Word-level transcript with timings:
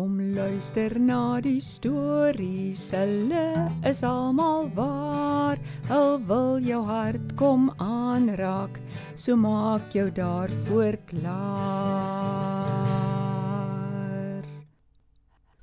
Kom 0.00 0.16
luister 0.32 0.96
na 0.96 1.44
die 1.44 1.60
stories, 1.60 2.88
hulle 2.96 3.68
is 3.84 3.98
almal 4.10 4.70
waar. 4.72 5.58
Hul 5.90 6.14
wil 6.30 6.56
jou 6.64 6.78
hart 6.88 7.34
kom 7.36 7.66
aanraak, 7.86 8.78
so 9.12 9.36
maak 9.36 9.92
jou 9.92 10.08
daarvoor 10.18 10.96
klaar. 11.10 11.60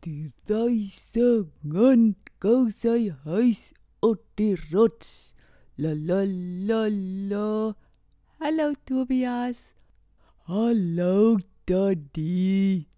Die 0.06 0.30
duise 0.46 1.50
gun 1.74 2.14
gou 2.38 2.70
sy 2.70 3.10
huis 3.26 3.74
op 4.06 4.22
die 4.38 4.54
rots. 4.68 5.34
La 5.82 5.98
la 5.98 6.22
la 6.70 6.86
la. 7.34 7.74
Hallo 8.38 8.70
Tobias. 8.86 9.74
Hallo 10.46 11.42
Daddy. 11.66 12.97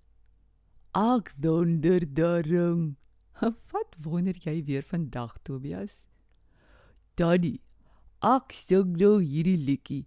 Ek 1.00 1.32
donder 1.40 2.04
daarom. 2.14 2.98
Wat 3.72 3.96
wonder 4.04 4.36
jy 4.36 4.64
weer 4.68 4.84
vandag 4.84 5.38
Tobias? 5.48 5.94
Daddy, 7.16 7.62
ek 8.20 8.52
sing 8.52 8.98
nou 9.00 9.22
hierdie 9.24 9.56
liedjie, 9.56 10.02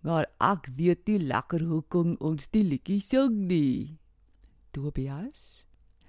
maar 0.00 0.30
ek 0.40 0.70
weet 0.78 1.04
nie 1.10 1.18
lekker 1.28 1.66
hoekom 1.68 2.14
ons 2.24 2.48
die 2.56 2.64
liedjie 2.64 3.02
sing 3.04 3.36
nie. 3.52 4.00
Tobias, 4.72 5.66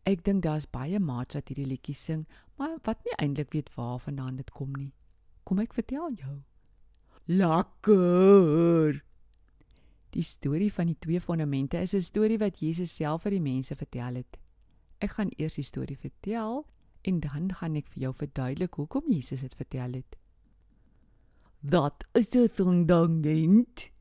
ek 0.07 0.23
dink 0.23 0.45
daar's 0.47 0.69
baie 0.69 1.01
maats 1.03 1.35
wat 1.35 1.51
hierdie 1.51 1.67
liedjie 1.73 1.97
sing, 1.97 2.23
maar 2.55 2.79
wat 2.87 3.03
nie 3.03 3.17
eintlik 3.19 3.51
weet 3.57 3.75
waarvandaan 3.75 4.39
dit 4.39 4.55
kom 4.55 4.71
nie. 4.77 4.93
Kom 5.43 5.59
ek 5.59 5.75
vertel 5.75 6.15
jou. 6.23 6.37
Lekker. 7.27 9.01
Die 10.11 10.23
storie 10.23 10.71
van 10.73 10.89
die 10.91 10.97
twee 10.99 11.21
fondamente 11.21 11.79
is 11.79 11.93
'n 11.93 12.01
storie 12.01 12.37
wat 12.37 12.59
Jesus 12.59 12.95
self 12.95 13.21
vir 13.21 13.31
die 13.31 13.41
mense 13.41 13.75
vertel 13.75 14.15
het. 14.15 14.37
Ek 14.99 15.11
gaan 15.11 15.31
eers 15.37 15.55
die 15.55 15.63
storie 15.63 15.97
vertel 15.97 16.65
en 17.01 17.19
dan 17.19 17.53
gaan 17.53 17.75
ek 17.75 17.87
vir 17.87 18.01
jou 18.01 18.13
verduidelik 18.13 18.73
hoekom 18.73 19.07
Jesus 19.07 19.41
dit 19.41 19.55
vertel 19.55 19.93
het. 19.93 20.15
Dat 21.61 22.03
is 22.13 22.29
'n 22.35 22.49
fundament. 22.49 23.91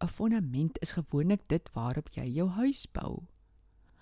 'n 0.00 0.08
Fondament 0.08 0.78
is 0.80 0.92
gewoonlik 0.92 1.48
dit 1.48 1.70
waarop 1.72 2.08
jy 2.12 2.24
jou 2.24 2.48
huis 2.48 2.86
bou. 2.92 3.22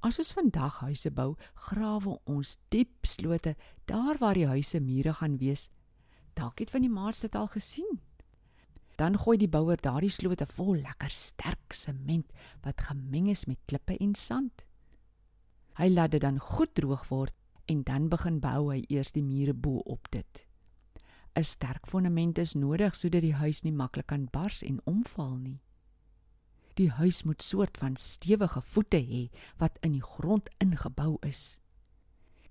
As 0.02 0.18
ons 0.18 0.32
vandag 0.32 0.80
huise 0.80 1.10
bou, 1.10 1.36
grawe 1.54 2.18
ons 2.24 2.58
diep 2.68 3.06
slote 3.06 3.56
daar 3.84 4.18
waar 4.18 4.34
die 4.34 4.46
huise 4.46 4.80
mure 4.80 5.12
gaan 5.12 5.38
wees. 5.38 5.68
Dalk 6.34 6.58
het 6.58 6.70
van 6.70 6.80
die 6.80 6.90
maats 6.90 7.20
dit 7.20 7.34
al 7.34 7.46
gesien. 7.46 8.00
Dan 9.02 9.16
gooi 9.18 9.34
die 9.34 9.50
bouer 9.50 9.80
daardie 9.82 10.12
slote 10.14 10.46
vol 10.46 10.76
lekker 10.78 11.10
sterk 11.10 11.74
sement 11.74 12.28
wat 12.62 12.84
gemeng 12.86 13.26
is 13.32 13.48
met 13.50 13.58
klippe 13.66 13.96
en 13.98 14.12
sand. 14.14 14.62
Hy 15.74 15.88
laat 15.90 16.12
dit 16.14 16.22
dan 16.22 16.38
goed 16.38 16.70
droog 16.78 17.08
word 17.10 17.34
en 17.66 17.82
dan 17.88 18.06
begin 18.12 18.38
bou 18.44 18.68
hy 18.68 18.84
eers 18.86 19.10
die 19.16 19.24
mure 19.26 19.56
bo 19.58 19.82
op 19.90 20.06
dit. 20.14 20.46
'n 21.34 21.42
Sterk 21.42 21.90
fondament 21.90 22.38
is 22.38 22.54
nodig 22.54 22.94
sodat 22.94 23.26
die 23.26 23.34
huis 23.34 23.64
nie 23.64 23.74
maklik 23.74 24.06
kan 24.06 24.28
bars 24.30 24.62
en 24.62 24.78
omval 24.84 25.36
nie. 25.36 25.60
Die 26.78 26.90
huis 26.90 27.22
moet 27.24 27.42
soort 27.42 27.78
van 27.78 27.96
stewige 27.96 28.62
voete 28.62 29.02
hê 29.02 29.30
wat 29.58 29.78
in 29.82 29.92
die 29.98 30.06
grond 30.14 30.48
ingebou 30.58 31.16
is. 31.26 31.58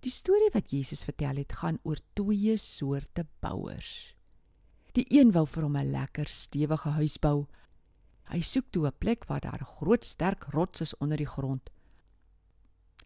Die 0.01 0.11
storie 0.11 0.51
wat 0.53 0.71
Jesus 0.71 1.03
vertel 1.03 1.35
het, 1.35 1.53
gaan 1.53 1.79
oor 1.83 1.99
twee 2.13 2.57
soorte 2.57 3.27
bouers. 3.39 4.15
Die 4.91 5.05
een 5.07 5.31
wou 5.31 5.45
vir 5.47 5.63
hom 5.63 5.77
'n 5.77 5.91
lekker 5.91 6.27
stewige 6.27 6.89
huis 6.89 7.17
bou. 7.17 7.47
Hy 8.23 8.41
soek 8.41 8.71
toe 8.71 8.87
'n 8.87 8.97
plek 8.99 9.25
waar 9.25 9.39
daar 9.39 9.63
groot 9.65 10.05
sterk 10.05 10.43
rots 10.43 10.81
is 10.81 10.97
onder 10.97 11.17
die 11.17 11.31
grond. 11.35 11.69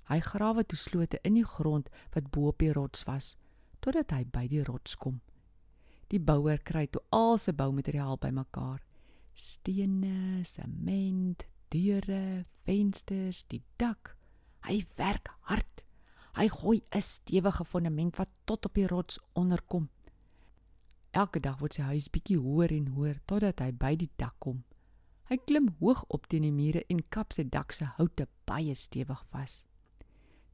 Hy 0.06 0.19
grawe 0.19 0.66
toe 0.66 0.78
slote 0.78 1.19
in 1.22 1.33
die 1.33 1.45
grond 1.45 1.89
wat 2.13 2.31
bo 2.31 2.47
op 2.47 2.59
die 2.59 2.73
rots 2.73 3.03
was 3.03 3.36
totdat 3.80 4.11
hy 4.11 4.25
by 4.25 4.47
die 4.47 4.63
rots 4.63 4.95
kom. 4.95 5.22
Die 6.08 6.19
bouer 6.19 6.57
kry 6.57 6.88
toe 6.88 7.01
al 7.09 7.38
sy 7.38 7.51
boumateriaal 7.51 8.17
bymekaar: 8.17 8.81
stene, 9.34 10.44
sement, 10.44 11.46
deure, 11.69 12.46
vensters, 12.66 13.46
die 13.47 13.63
dak. 13.78 14.16
Hy 14.66 14.85
werk 14.97 15.29
hard. 15.41 15.84
Hy 16.35 16.47
gooi 16.50 16.81
'n 16.91 17.02
stewige 17.02 17.66
fondament 17.66 18.17
wat 18.17 18.29
tot 18.46 18.66
op 18.66 18.73
die 18.73 18.88
rots 18.88 19.19
onderkom. 19.34 19.90
Elke 21.16 21.40
dag 21.40 21.62
word 21.62 21.78
sy 21.78 21.86
huis 21.88 22.09
bietjie 22.12 22.36
hoër 22.44 22.74
en 22.76 22.88
hoër 22.92 23.22
totdat 23.30 23.62
hy 23.64 23.70
by 23.80 23.94
die 23.96 24.09
dak 24.20 24.36
kom. 24.44 24.66
Hy 25.31 25.38
klim 25.48 25.70
hoog 25.80 26.03
op 26.14 26.28
teen 26.28 26.44
die 26.44 26.52
mure 26.52 26.84
en 26.92 27.00
kap 27.09 27.31
sy 27.31 27.46
dak 27.48 27.72
se 27.72 27.88
houte 27.96 28.28
baie 28.50 28.76
stewig 28.76 29.22
vas. 29.31 29.62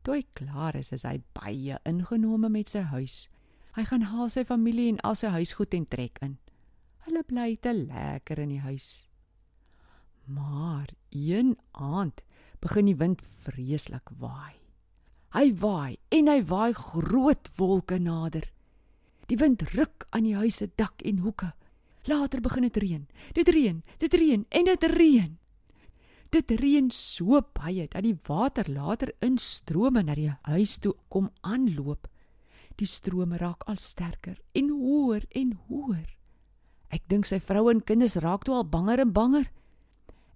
Toe 0.06 0.20
hy 0.20 0.22
klaar 0.38 0.78
is, 0.78 0.94
is 0.94 1.06
hy 1.06 1.18
baie 1.34 1.80
ingenome 1.90 2.50
met 2.54 2.70
sy 2.70 2.86
huis. 2.94 3.26
Hy 3.74 3.88
gaan 3.90 4.06
haal 4.12 4.30
sy 4.30 4.46
familie 4.46 4.92
en 4.94 5.02
al 5.08 5.18
sy 5.18 5.34
huisgoed 5.34 5.74
en 5.74 5.90
trek 5.90 6.22
in. 6.22 6.38
Hulle 7.08 7.26
bly 7.26 7.56
te 7.58 7.74
lekker 7.74 8.42
in 8.46 8.54
die 8.54 8.62
huis. 8.62 8.88
Maar 10.30 10.94
een 11.10 11.56
aand 11.74 12.22
begin 12.62 12.86
die 12.86 12.98
wind 13.02 13.26
vreeslik 13.42 14.14
waai. 14.22 14.62
Hy 15.34 15.48
waai 15.58 15.98
en 16.14 16.30
hy 16.30 16.42
waai 16.46 16.74
groot 16.78 17.50
wolke 17.58 17.98
nader. 17.98 18.46
Die 19.32 19.40
wind 19.40 19.62
ruk 19.72 20.10
aan 20.12 20.26
die 20.28 20.36
huis 20.36 20.58
se 20.60 20.66
dak 20.76 21.00
en 21.08 21.22
hoeke. 21.24 21.54
Later 22.04 22.42
begin 22.44 22.66
dit 22.68 22.78
reën. 22.84 23.04
Dit 23.32 23.48
reën, 23.48 23.78
dit 24.04 24.14
reën 24.14 24.42
en 24.50 24.66
dit 24.68 24.84
reën. 24.92 25.38
Dit 26.36 26.52
reën 26.60 26.90
so 26.92 27.40
baie 27.56 27.86
dat 27.88 28.04
die 28.04 28.18
water 28.28 28.68
later 28.68 29.14
in 29.24 29.38
strome 29.40 30.04
na 30.04 30.18
die 30.20 30.34
huis 30.52 30.78
toe 30.84 30.98
kom 31.08 31.30
aanloop. 31.48 32.10
Die 32.76 32.88
strome 32.88 33.40
raak 33.40 33.64
al 33.72 33.80
sterker 33.80 34.36
en 34.52 34.68
hoër 34.68 35.24
en 35.32 35.56
hoër. 35.70 36.10
Ek 36.92 37.08
dink 37.08 37.30
sy 37.30 37.40
vrou 37.40 37.70
en 37.72 37.80
kinders 37.88 38.20
raak 38.20 38.44
toe 38.44 38.58
al 38.58 38.68
banger 38.68 39.00
en 39.06 39.16
banger. 39.16 39.48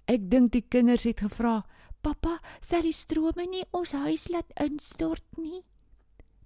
Ek 0.07 0.29
dink 0.31 0.53
die 0.55 0.63
kinders 0.63 1.03
het 1.03 1.19
gevra: 1.19 1.65
"Pappa, 2.01 2.39
sal 2.61 2.87
die 2.87 2.95
strome 2.95 3.43
nie 3.43 3.65
ons 3.73 3.91
huis 3.91 4.29
laat 4.31 4.55
instort 4.55 5.25
nie?" 5.35 5.65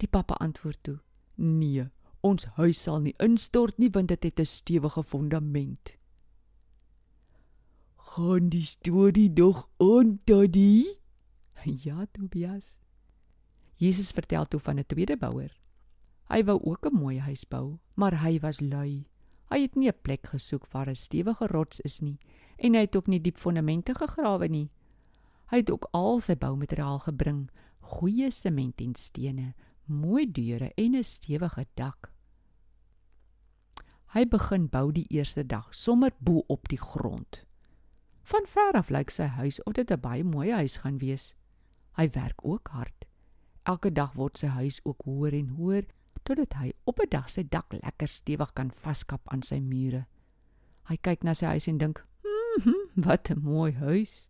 Die 0.01 0.09
pappa 0.09 0.33
antwoord 0.41 0.83
toe: 0.83 0.99
"Nee, 1.37 1.89
ons 2.21 2.45
huis 2.45 2.81
sal 2.81 2.99
nie 2.99 3.15
instort 3.19 3.77
nie 3.77 3.89
want 3.89 4.07
dit 4.07 4.23
het 4.23 4.39
'n 4.39 4.45
stewige 4.45 5.03
fondament." 5.03 5.97
Gaan 7.97 8.49
die 8.49 8.65
storie 8.65 9.29
nog 9.29 9.69
aan, 9.77 10.19
Daddy? 10.25 10.97
Ja, 11.85 12.05
Tobias. 12.11 12.79
Jesus 13.75 14.11
vertel 14.11 14.45
toe 14.45 14.59
van 14.59 14.79
'n 14.79 14.85
tweede 14.85 15.17
bouer. 15.17 15.59
Hy 16.27 16.43
wou 16.43 16.59
ook 16.63 16.85
'n 16.85 16.95
mooi 16.95 17.19
huis 17.19 17.47
bou, 17.47 17.77
maar 17.95 18.21
hy 18.21 18.39
was 18.39 18.59
lui. 18.59 19.05
Hy 19.49 19.61
het 19.61 19.75
nie 19.75 19.87
'n 19.87 20.01
plek 20.01 20.27
gesoek 20.27 20.67
waar 20.71 20.89
'n 20.89 20.95
stewige 20.95 21.47
rots 21.47 21.79
is 21.79 21.99
nie 21.99 22.17
en 22.57 22.73
hy 22.73 22.79
het 22.79 22.95
ook 22.95 23.07
nie 23.07 23.21
diep 23.21 23.37
fondamente 23.37 23.93
gegrawe 23.93 24.47
nie. 24.47 24.69
Hy 25.49 25.57
het 25.57 25.71
ook 25.71 25.87
al 25.91 26.19
sy 26.19 26.35
boumateriaal 26.35 26.99
gebring, 26.99 27.49
goeie 27.79 28.31
sement 28.31 28.81
en 28.81 28.95
stene, 28.95 29.53
mooi 29.89 30.31
deure 30.31 30.71
en 30.75 30.95
'n 30.95 31.03
stewige 31.03 31.65
dak. 31.73 32.11
Hy 34.13 34.25
begin 34.25 34.67
bou 34.67 34.91
die 34.91 35.05
eerste 35.09 35.43
dag 35.45 35.73
sommer 35.75 36.11
bo 36.19 36.43
op 36.47 36.67
die 36.69 36.79
grond. 36.81 37.45
Van 38.23 38.45
ver 38.45 38.73
af 38.73 38.89
lyk 38.89 39.09
sy 39.09 39.23
huis 39.23 39.63
of 39.63 39.73
dit 39.73 39.91
'n 39.91 39.99
baie 39.99 40.23
mooi 40.23 40.51
huis 40.51 40.77
gaan 40.77 40.97
wees. 40.97 41.33
Hy 41.97 42.09
werk 42.09 42.45
ook 42.45 42.67
hard. 42.67 43.05
Elke 43.63 43.91
dag 43.91 44.13
word 44.13 44.37
sy 44.37 44.47
huis 44.47 44.79
ook 44.83 45.01
hoër 45.05 45.33
en 45.33 45.47
hoër 45.47 45.85
totdat 46.23 46.53
hy 46.53 46.73
op 46.83 46.99
'n 46.99 47.09
dag 47.09 47.29
sy 47.29 47.43
dak 47.43 47.73
lekker 47.73 48.07
stewig 48.07 48.53
kan 48.53 48.71
vaskap 48.71 49.21
aan 49.25 49.41
sy 49.41 49.59
mure. 49.59 50.05
Hy 50.89 50.97
kyk 50.97 51.23
na 51.23 51.33
sy 51.33 51.45
huis 51.45 51.67
en 51.67 51.77
dink, 51.77 52.05
"Hm, 52.23 53.03
wat 53.05 53.29
'n 53.29 53.39
mooi 53.39 53.71
huis." 53.71 54.27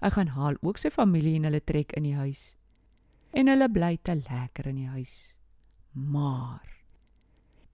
Hy 0.00 0.10
gaan 0.10 0.26
haal 0.26 0.56
ook 0.62 0.78
sy 0.78 0.90
familie 0.90 1.36
en 1.36 1.44
hulle 1.44 1.64
trek 1.64 1.92
in 1.92 2.02
die 2.02 2.14
huis. 2.14 2.54
En 3.32 3.48
hulle 3.48 3.68
bly 3.72 3.96
te 4.04 4.14
lekker 4.14 4.66
in 4.68 4.76
die 4.82 4.90
huis. 4.92 5.34
Maar 5.92 6.68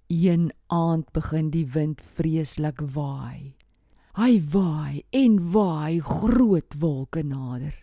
een 0.08 0.52
aand 0.66 1.10
begin 1.12 1.50
die 1.50 1.66
wind 1.66 2.00
vreeslik 2.00 2.81
waai. 2.94 3.56
Hy 4.19 4.38
waai 4.50 5.02
en 5.10 5.34
waai 5.52 6.00
groot 6.00 6.75
wolke 6.78 7.22
nader. 7.22 7.75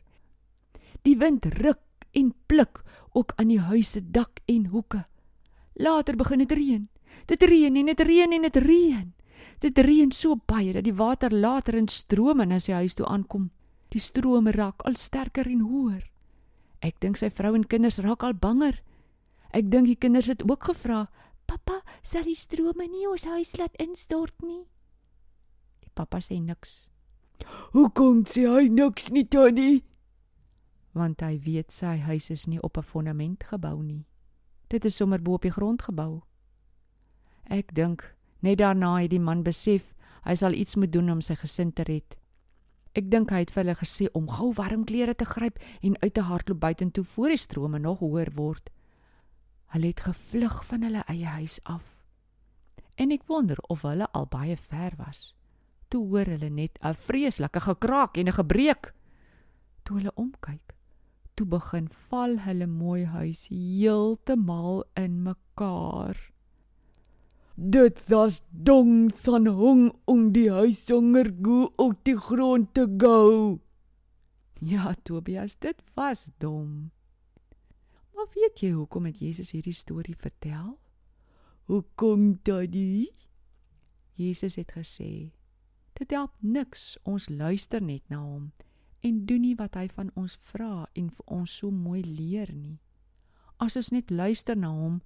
Die 1.04 1.18
wind 1.18 1.46
ruk 1.46 1.84
en 2.12 2.34
pluk 2.48 2.82
ook 3.12 3.36
aan 3.36 3.52
die 3.54 3.60
huis 3.60 3.92
se 3.92 4.02
dak 4.02 4.40
en 4.46 4.66
hoeke. 4.66 5.06
Later 5.74 6.16
begin 6.16 6.42
dit 6.44 6.52
reën. 6.52 6.88
Dit 7.26 7.44
reën 7.44 7.76
en 7.76 7.86
dit 7.86 8.02
reën 8.02 8.34
en 8.34 8.42
dit 8.42 8.58
reën. 8.58 9.14
Dit 9.60 9.78
reën 9.78 10.12
so 10.12 10.36
baie 10.36 10.74
dat 10.74 10.84
die 10.84 10.96
water 10.96 11.32
later 11.32 11.76
in 11.76 11.88
strome 11.88 12.46
na 12.46 12.60
sy 12.60 12.72
huis 12.72 12.96
toe 12.96 13.06
aankom. 13.06 13.52
Die 13.94 14.02
strome 14.02 14.52
raak 14.52 14.82
al 14.84 14.96
sterker 15.00 15.48
en 15.48 15.62
hoër. 15.62 16.04
Ek 16.86 17.00
dink 17.02 17.18
sy 17.18 17.32
vrou 17.34 17.56
en 17.58 17.66
kinders 17.66 17.98
raak 18.06 18.24
al 18.24 18.38
banger. 18.38 18.78
Ek 19.50 19.72
dink 19.72 19.90
die 19.90 19.98
kinders 19.98 20.30
het 20.30 20.44
ook 20.46 20.70
gevra: 20.70 21.08
"Pappa, 21.48 21.82
sal 22.04 22.24
die 22.24 22.38
strome 22.38 22.86
nie 22.88 23.08
ons 23.10 23.26
huis 23.26 23.58
laat 23.58 23.76
instort 23.82 24.42
nie?" 24.42 24.68
Pappa 25.96 26.20
sê 26.20 26.42
niks. 26.42 26.90
Hoekom 27.72 28.26
sê 28.26 28.44
hy 28.52 28.68
niks 28.68 29.12
nie, 29.12 29.24
Tannie? 29.24 29.84
want 30.96 31.20
hy 31.22 31.36
weet 31.44 31.74
sy 31.76 31.98
huis 32.08 32.30
is 32.32 32.46
nie 32.48 32.62
op 32.64 32.78
'n 32.78 32.84
fondament 32.84 33.44
gebou 33.44 33.84
nie. 33.84 34.06
Dit 34.70 34.86
is 34.86 34.96
sommer 34.96 35.22
bo 35.22 35.34
op 35.34 35.42
die 35.42 35.52
grond 35.52 35.82
gebou. 35.82 36.24
Ek 37.44 37.76
dink 37.76 38.16
net 38.40 38.58
daarna 38.58 39.02
het 39.02 39.10
die 39.10 39.20
man 39.20 39.44
besef 39.44 39.94
hy 40.24 40.36
sal 40.36 40.54
iets 40.54 40.76
moet 40.76 40.92
doen 40.92 41.10
om 41.10 41.22
sy 41.22 41.36
gesin 41.36 41.74
te 41.74 41.84
red. 41.84 42.16
Ek 42.96 43.10
dink 43.12 43.34
hy 43.34 43.42
het 43.44 43.52
vir 43.52 43.66
hulle 43.66 43.76
gesê 43.76 44.06
om 44.16 44.30
gou 44.32 44.54
warm 44.56 44.86
klere 44.88 45.14
te 45.20 45.26
gryp 45.28 45.60
en 45.84 45.98
uit 46.00 46.14
te 46.16 46.24
hardloop 46.24 46.62
buitentoe 46.62 47.04
voor 47.04 47.34
die 47.34 47.42
strome 47.42 47.80
nog 47.80 48.00
hoër 48.00 48.32
word. 48.38 48.70
Hulle 49.76 49.92
het 49.92 50.06
gevlug 50.06 50.62
van 50.70 50.86
hulle 50.88 51.02
eie 51.12 51.28
huis 51.28 51.60
af. 51.64 51.84
En 52.96 53.12
ek 53.12 53.28
wonder 53.28 53.60
of 53.68 53.84
hulle 53.84 54.08
al 54.16 54.30
baie 54.32 54.56
ver 54.56 54.96
was. 54.96 55.34
Toe 55.92 56.06
hoor 56.08 56.32
hulle 56.32 56.50
net 56.50 56.80
'n 56.80 56.94
vreeslike 56.94 57.60
gekraak 57.60 58.18
en 58.18 58.28
'n 58.28 58.40
gebreek. 58.40 58.94
Toe 59.84 59.98
hulle 59.98 60.16
omkyk, 60.16 60.76
toe 61.36 61.46
begin 61.46 61.90
val 61.90 62.40
hulle 62.40 62.68
mooi 62.68 63.06
huis 63.06 63.48
heeltemal 63.48 64.86
in 64.96 65.24
mekaar. 65.24 66.35
Dit 67.56 68.02
was 68.08 68.42
dong 68.50 69.14
van 69.24 69.48
hong 69.48 69.94
om 70.06 70.32
die 70.36 70.50
huis 70.52 70.84
jonger 70.88 71.32
go 71.42 71.72
op 71.80 72.02
die 72.04 72.18
grond 72.20 72.74
te 72.76 72.84
gou. 72.98 73.60
Ja, 74.60 74.96
Tobias, 75.04 75.56
dit 75.60 75.80
was 75.96 76.30
dom. 76.38 76.92
Maar 78.16 78.28
weet 78.36 78.60
jy 78.60 78.72
hoekom 78.76 79.08
het 79.08 79.20
Jesus 79.24 79.52
hierdie 79.56 79.76
storie 79.76 80.16
vertel? 80.20 80.76
Hoekom, 81.72 82.40
Daddy? 82.44 83.08
Jesus 84.16 84.56
het 84.56 84.72
gesê: 84.76 85.32
"Dit 85.94 86.12
help 86.12 86.32
niks 86.40 86.98
ons 87.04 87.30
luister 87.30 87.82
net 87.82 88.04
na 88.10 88.20
hom 88.20 88.52
en 89.06 89.26
doen 89.26 89.42
nie 89.42 89.56
wat 89.56 89.76
hy 89.78 89.86
van 89.94 90.10
ons 90.18 90.38
vra 90.50 90.88
en 90.98 91.12
vir 91.14 91.26
ons 91.30 91.52
so 91.60 91.70
mooi 91.72 92.02
leer 92.02 92.50
nie. 92.54 92.80
As 93.62 93.78
ons 93.78 93.92
net 93.94 94.10
luister 94.10 94.58
na 94.58 94.72
hom 94.74 95.02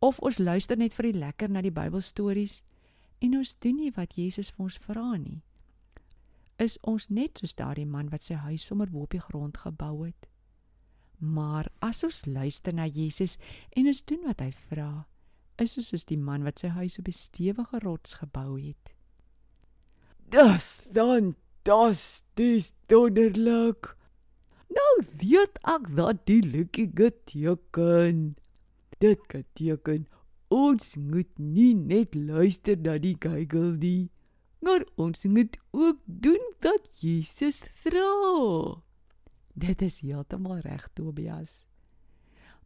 of 0.00 0.18
ons 0.18 0.38
luister 0.38 0.76
net 0.76 0.94
vir 0.94 1.12
die 1.12 1.18
lekker 1.18 1.50
na 1.50 1.62
die 1.62 1.74
Bybelstories 1.74 2.62
en 3.20 3.36
ons 3.38 3.54
doen 3.58 3.76
nie 3.76 3.92
wat 3.96 4.16
Jesus 4.18 4.50
vir 4.50 4.64
ons 4.64 4.78
vra 4.78 5.16
nie, 5.16 5.42
is 6.58 6.78
ons 6.82 7.08
net 7.08 7.38
soos 7.38 7.54
daardie 7.54 7.86
man 7.86 8.10
wat 8.10 8.22
sy 8.22 8.34
huis 8.34 8.64
sommer 8.64 8.90
bo 8.90 9.02
op 9.02 9.10
die 9.10 9.20
grond 9.20 9.56
gebou 9.58 10.06
het." 10.06 10.28
Maar 11.18 11.70
as 11.80 12.04
ons 12.04 12.24
luister 12.26 12.74
na 12.74 12.86
Jesus 12.86 13.38
en 13.76 13.86
ons 13.86 14.02
doen 14.04 14.22
wat 14.26 14.40
hy 14.40 14.50
vra, 14.68 15.06
is 15.62 15.76
ons 15.78 15.88
soos 15.92 16.04
die 16.04 16.18
man 16.18 16.44
wat 16.44 16.60
sy 16.60 16.68
huis 16.74 16.98
op 16.98 17.08
'n 17.08 17.16
stewige 17.16 17.78
rots 17.84 18.14
gebou 18.20 18.58
het. 18.60 18.92
Das 20.28 20.86
dan 20.90 21.36
das 21.62 22.22
dis 22.34 22.72
wonderlik. 22.88 23.96
Nou 24.68 24.94
weet 25.20 25.58
ek 25.62 25.96
dat 25.96 26.26
die 26.26 26.42
lucky 26.42 26.90
geteken. 26.94 28.36
Dit 28.98 29.26
beteken 29.28 30.06
ons 30.48 30.96
moet 30.96 31.30
nie 31.38 31.74
net 31.74 32.14
luister 32.14 32.78
na 32.78 32.98
die 32.98 33.16
geigel 33.18 33.74
nie, 33.80 34.10
maar 34.64 34.84
ons 34.96 35.24
moet 35.24 35.56
ook 35.70 36.00
doen 36.06 36.44
wat 36.64 36.88
Jesus 37.00 37.60
vra. 37.82 38.82
Dit 39.54 39.82
is 39.82 40.00
heeltemal 40.00 40.62
reg, 40.64 40.88
Tobias. 40.94 41.64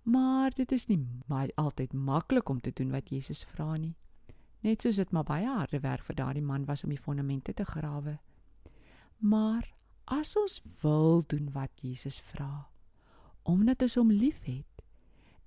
Maar 0.09 0.55
dit 0.57 0.73
is 0.73 0.87
nie 0.89 0.99
baie 1.29 1.53
altyd 1.61 1.93
maklik 1.93 2.49
om 2.49 2.61
te 2.61 2.73
doen 2.73 2.91
wat 2.91 3.11
Jesus 3.13 3.43
vra 3.45 3.77
nie. 3.77 3.95
Net 4.65 4.83
soos 4.83 4.97
dit 4.97 5.11
maar 5.13 5.27
baie 5.29 5.47
harde 5.47 5.81
werk 5.85 6.07
vir 6.07 6.17
daardie 6.17 6.45
man 6.45 6.65
was 6.65 6.85
om 6.85 6.91
die 6.91 7.01
fondamente 7.01 7.53
te 7.55 7.65
grawe. 7.65 8.17
Maar 9.19 9.69
as 10.05 10.37
ons 10.37 10.63
wil 10.81 11.23
doen 11.27 11.51
wat 11.53 11.71
Jesus 11.83 12.21
vra, 12.33 12.69
omdat 13.43 13.83
ons 13.83 13.99
hom 14.01 14.11
liefhet 14.11 14.78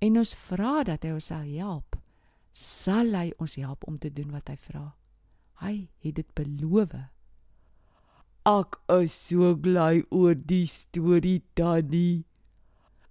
en 0.02 0.18
ons 0.18 0.34
vra 0.48 0.82
dat 0.86 1.04
hy 1.06 1.14
ons 1.14 1.30
sal 1.30 1.46
help, 1.46 1.96
sal 2.52 3.14
hy 3.14 3.30
ons 3.38 3.54
help 3.60 3.86
om 3.88 3.98
te 4.02 4.10
doen 4.10 4.32
wat 4.34 4.50
hy 4.50 4.58
vra. 4.66 4.88
Hy 5.62 5.74
het 6.02 6.18
dit 6.18 6.30
beloof. 6.34 6.96
Ek 8.50 8.78
is 8.90 9.14
so 9.14 9.52
bly 9.54 10.02
oor 10.10 10.34
die 10.34 10.66
storie 10.66 11.40
Tannie. 11.54 12.24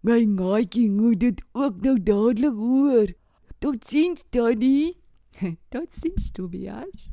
My 0.04 0.26
maatjie 0.28 0.90
moet 0.92 1.22
dit 1.24 1.40
ook 1.56 1.80
nou 1.86 1.96
dadelik 1.96 2.60
hoor. 2.60 3.16
Tot 3.64 3.88
sins 3.88 4.26
Tannie. 4.34 4.98
Tot 5.74 5.88
sins 5.96 6.32
Tobias. 6.36 7.12